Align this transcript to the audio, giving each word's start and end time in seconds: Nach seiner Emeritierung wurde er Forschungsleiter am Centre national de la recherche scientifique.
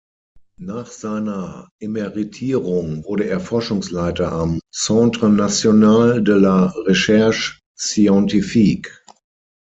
Nach 0.57 0.87
seiner 0.87 1.69
Emeritierung 1.79 3.05
wurde 3.05 3.29
er 3.29 3.39
Forschungsleiter 3.39 4.31
am 4.31 4.59
Centre 4.73 5.29
national 5.29 6.23
de 6.23 6.39
la 6.39 6.73
recherche 6.87 7.59
scientifique. 7.77 8.89